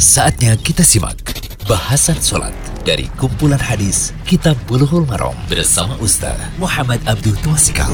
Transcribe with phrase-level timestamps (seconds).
[0.00, 1.20] Saatnya kita simak
[1.68, 2.56] bahasan sholat
[2.88, 7.92] dari kumpulan hadis Kitab Bulughul Maram bersama Ustaz Muhammad Abdul Twasikal.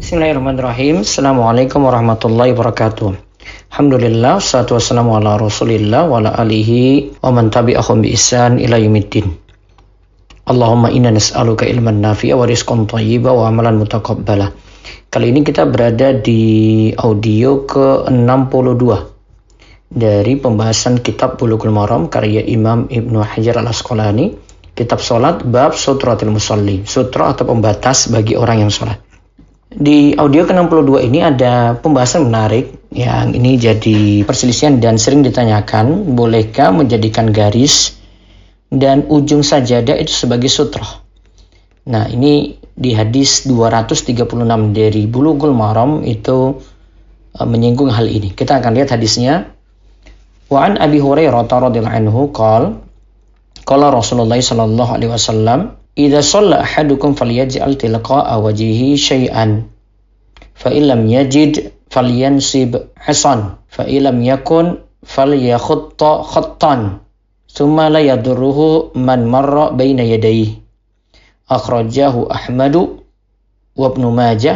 [0.00, 1.04] Bismillahirrahmanirrahim.
[1.04, 3.12] Assalamualaikum warahmatullahi wabarakatuh.
[3.76, 9.36] Alhamdulillah, salatu wassalamu ala rasulillah wa ala alihi wa man tabi'ahum bi ihsan ila yumiddin.
[10.48, 14.48] Allahumma inna nas'aluka ilman nafi'a wa rizqan thayyiba wa amalan mutaqabbala.
[15.12, 19.19] Kali ini kita berada di audio ke-62
[19.90, 24.32] dari pembahasan kitab Bulughul Maram karya Imam Ibnu Hajar Al-Asqalani,
[24.78, 29.02] kitab salat bab sutratil musalli, sutra atau pembatas bagi orang yang salat.
[29.70, 36.74] Di audio ke-62 ini ada pembahasan menarik yang ini jadi perselisihan dan sering ditanyakan, bolehkah
[36.74, 37.94] menjadikan garis
[38.70, 40.86] dan ujung sajadah itu sebagai sutra.
[41.90, 44.14] Nah, ini di hadis 236
[44.74, 46.58] dari Bulughul Maram itu
[47.34, 48.30] uh, menyinggung hal ini.
[48.34, 49.54] Kita akan lihat hadisnya.
[50.50, 52.74] وعن أبي هريرة رضي الله عنه قال
[53.66, 55.58] قال رسول الله صلى الله عليه وسلم
[55.98, 59.62] إذا صلى أحدكم فليجعل تلقاء وجهه شيئا
[60.54, 64.64] فإن لم يجد فلينسب عصا فإن لم يكن
[65.02, 66.98] فليخط خطا
[67.50, 68.58] ثم لا يضره
[68.94, 70.48] من مر بين يديه.
[71.50, 72.88] أخرجه أحمد
[73.76, 74.54] وابن ماجه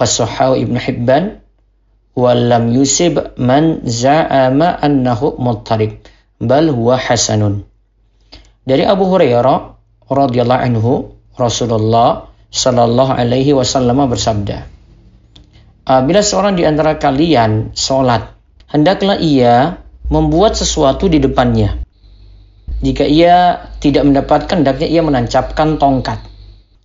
[0.00, 1.39] والصحاوي ابن حبان
[2.20, 6.04] wa lam yusib man za'ama annahu muttarib
[6.36, 7.64] bal huwa hasanun.
[8.68, 9.58] Dari Abu Hurairah
[10.12, 14.68] radhiyallahu anhu Rasulullah sallallahu alaihi wasallam bersabda
[15.88, 18.36] Bila seorang di antara kalian sholat,
[18.70, 21.80] hendaklah ia membuat sesuatu di depannya
[22.80, 26.16] jika ia tidak mendapatkan, hendaknya ia menancapkan tongkat.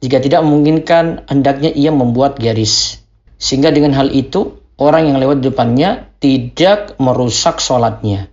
[0.03, 2.99] Jika tidak memungkinkan, hendaknya ia membuat garis.
[3.39, 8.31] Sehingga dengan hal itu, orang yang lewat depannya tidak merusak sholatnya.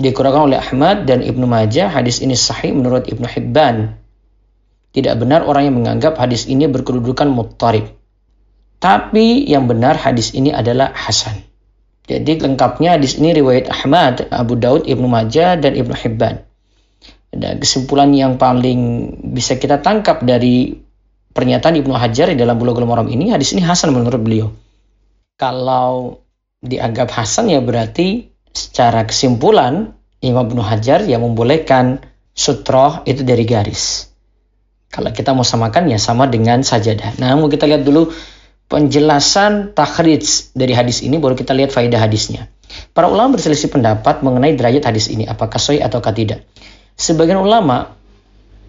[0.00, 4.00] Dikurangkan oleh Ahmad dan Ibnu Majah, hadis ini sahih menurut Ibnu Hibban.
[4.90, 7.92] Tidak benar orang yang menganggap hadis ini berkedudukan muttarib.
[8.80, 11.44] Tapi yang benar hadis ini adalah Hasan.
[12.08, 16.42] Jadi lengkapnya hadis ini riwayat Ahmad, Abu Daud, Ibnu Majah, dan Ibnu Hibban.
[17.30, 20.74] Dan kesimpulan yang paling bisa kita tangkap dari
[21.30, 24.50] pernyataan Ibnu Hajar di dalam Bulughul Maram ini, hadis ini hasan menurut beliau.
[25.40, 26.20] Kalau
[26.60, 32.04] dianggap hasan ya berarti secara kesimpulan Imam Ibnu Hajar yang membolehkan
[32.36, 34.12] sutroh itu dari garis.
[34.92, 37.16] Kalau kita mau samakan ya sama dengan sajadah.
[37.16, 38.12] Nah, mau kita lihat dulu
[38.68, 42.52] penjelasan takhrij dari hadis ini baru kita lihat faedah hadisnya.
[42.92, 46.44] Para ulama berselisih pendapat mengenai derajat hadis ini apakah sahih atau tidak
[47.00, 47.96] sebagian ulama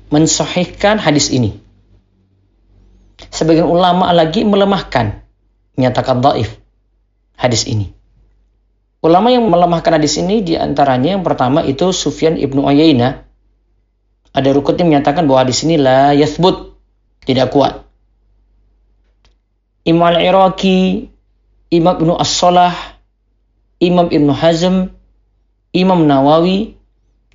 [0.07, 1.59] mensahihkan hadis ini.
[3.27, 5.19] Sebagian ulama lagi melemahkan,
[5.75, 6.60] menyatakan daif
[7.41, 7.89] hadis ini.
[9.01, 13.25] Ulama yang melemahkan hadis ini di antaranya yang pertama itu Sufyan ibnu Uyainah.
[14.31, 16.77] Ada rukun yang menyatakan bahwa hadis ini la yathbut,
[17.25, 17.81] tidak kuat.
[19.81, 21.09] Imam al-Iraqi,
[21.73, 22.77] Imam ibnu As-Salah,
[23.81, 24.93] Imam ibnu Hazm,
[25.73, 26.77] Imam Nawawi,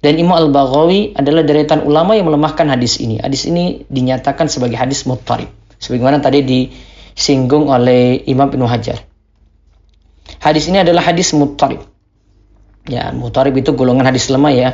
[0.07, 3.19] dan Imam Al-Baghawi adalah deretan ulama yang melemahkan hadis ini.
[3.19, 5.51] Hadis ini dinyatakan sebagai hadis muttarib.
[5.83, 9.03] Sebagaimana tadi disinggung oleh Imam Ibnu Hajar.
[10.47, 11.83] Hadis ini adalah hadis muttarib.
[12.87, 14.69] Ya, muttarib itu golongan hadis lemah ya.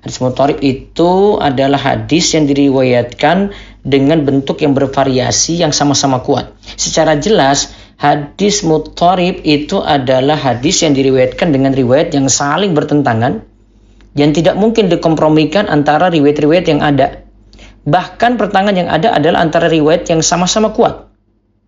[0.00, 3.52] Hadis muttarib itu adalah hadis yang diriwayatkan
[3.84, 6.56] dengan bentuk yang bervariasi yang sama-sama kuat.
[6.80, 13.44] Secara jelas, hadis muttarib itu adalah hadis yang diriwayatkan dengan riwayat yang saling bertentangan
[14.16, 17.28] yang tidak mungkin dikompromikan antara riwayat-riwayat yang ada.
[17.84, 21.04] Bahkan pertangan yang ada adalah antara riwayat yang sama-sama kuat.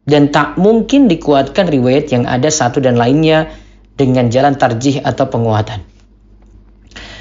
[0.04, 3.52] Dan tak mungkin dikuatkan riwayat yang ada satu dan lainnya
[3.94, 5.84] dengan jalan tarjih atau penguatan.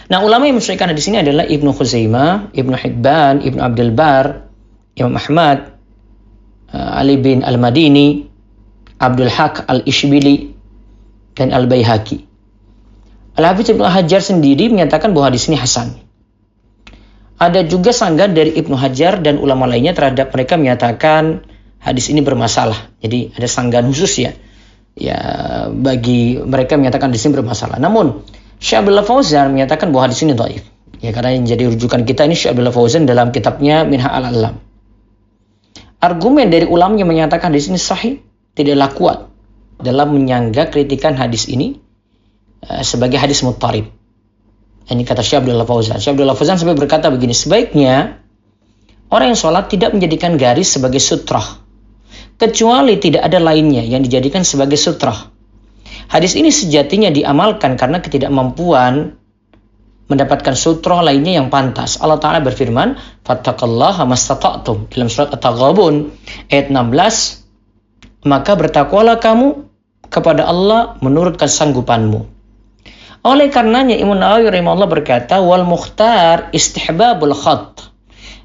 [0.10, 4.50] Nah, ulama yang mensyaikan di sini adalah Ibnu Khuzaimah, Ibnu Hibban, Ibnu Abdul Bar,
[4.98, 5.78] Imam Ahmad,
[6.74, 8.26] uh, Ali bin Al-Madini,
[8.98, 10.50] Abdul Haq Al-Ishbili,
[11.38, 12.26] dan Al-Baihaqi.
[13.38, 15.94] Al-Hafiz Ibnu Hajar sendiri menyatakan bahwa hadis ini hasan.
[17.40, 21.46] Ada juga sanggah dari Ibnu Hajar dan ulama lainnya terhadap mereka menyatakan
[21.80, 22.94] hadis ini bermasalah.
[23.02, 24.32] Jadi ada sanggahan khusus ya.
[25.00, 25.20] Ya
[25.72, 27.80] bagi mereka menyatakan hadis ini bermasalah.
[27.80, 28.24] Namun
[28.60, 30.64] Abdullah Fauzan menyatakan bahwa hadis ini dhaif.
[31.00, 34.60] Ya karena yang jadi rujukan kita ini Abdullah Fauzan dalam kitabnya Minha al-Alam.
[36.00, 38.20] Argumen dari ulama yang menyatakan hadis ini sahih
[38.56, 39.18] tidaklah kuat
[39.80, 41.80] dalam menyangga kritikan hadis ini
[42.60, 43.88] Eh, sebagai hadis muttarib.
[44.90, 46.02] Ini kata Syekh Abdullah Fauzan.
[46.02, 48.20] Syekh Abdullah Fauzan sampai berkata begini, sebaiknya
[49.08, 51.59] orang yang sholat tidak menjadikan garis sebagai sutrah.
[52.40, 55.28] Kecuali tidak ada lainnya yang dijadikan sebagai sutrah.
[56.08, 59.20] Hadis ini sejatinya diamalkan karena ketidakmampuan
[60.10, 62.02] mendapatkan sutra lainnya yang pantas.
[62.02, 62.98] Allah Ta'ala berfirman,
[63.28, 64.88] Fattakallah mastata'tum.
[64.88, 66.16] Dalam surat At-Taghabun,
[66.50, 69.70] ayat 16, Maka bertakwalah kamu
[70.08, 72.26] kepada Allah menurut kesanggupanmu.
[73.20, 77.92] Oleh karenanya Imam Nawawi rahimahullah berkata, Wal mukhtar istihbabul khat.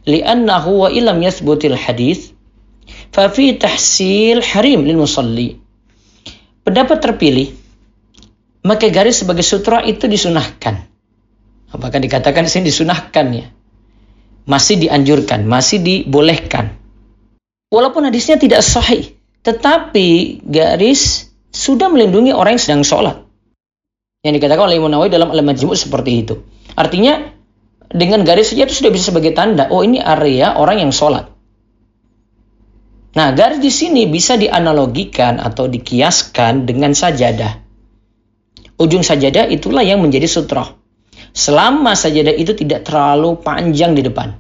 [0.05, 2.33] Liannahu wa ilam yathbutil hadith,
[3.14, 5.55] fafi tahsil harim lil musalli.
[6.66, 7.55] Pendapat terpilih,
[8.66, 10.90] maka garis sebagai sutra itu disunahkan
[11.75, 13.46] Apakah dikatakan di sini disunahkan ya?
[14.46, 16.78] Masih dianjurkan, masih dibolehkan.
[17.75, 23.17] Walaupun hadisnya tidak sahih, tetapi garis sudah melindungi orang yang sedang sholat.
[24.22, 26.34] Yang dikatakan oleh Imam Nawawi dalam Al-Majmu' seperti itu.
[26.78, 27.34] Artinya,
[27.90, 31.33] dengan garis saja itu sudah bisa sebagai tanda, oh ini area orang yang sholat.
[33.14, 37.62] Nah, garis di sini bisa dianalogikan atau dikiaskan dengan sajadah.
[38.75, 40.66] Ujung sajadah itulah yang menjadi sutra
[41.34, 44.34] selama sajadah itu tidak terlalu panjang di depan.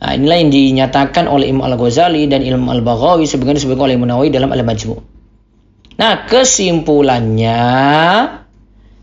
[0.00, 4.32] Nah, inilah yang dinyatakan oleh Imam Al-Ghazali dan Imam Al-Baghawi sebagian disebutkan oleh Imam Nawawi
[4.32, 4.96] dalam Al-Majmu.
[6.00, 7.60] Nah, kesimpulannya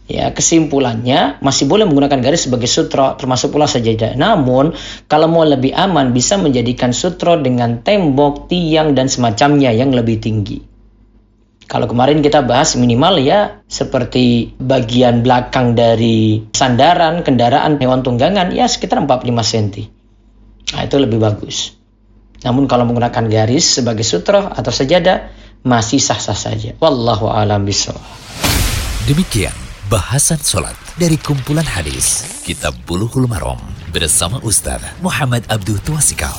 [0.07, 4.15] ya kesimpulannya masih boleh menggunakan garis sebagai sutra termasuk pula sajadah.
[4.15, 4.73] Namun,
[5.11, 10.63] kalau mau lebih aman bisa menjadikan sutra dengan tembok, tiang dan semacamnya yang lebih tinggi.
[11.67, 18.71] Kalau kemarin kita bahas minimal ya seperti bagian belakang dari sandaran kendaraan hewan tunggangan ya
[18.71, 19.91] sekitar 45 cm.
[20.71, 21.75] Nah, itu lebih bagus.
[22.47, 25.27] Namun kalau menggunakan garis sebagai sutra atau sajadah
[25.67, 26.71] masih sah-sah saja.
[26.79, 27.99] Wallahu a'lam bishawab.
[29.03, 33.55] Demikian bahasan sholat dari kumpulan hadis Kitab Bulughul Maram
[33.87, 36.35] bersama Ustaz Muhammad Abdul Tuasikal.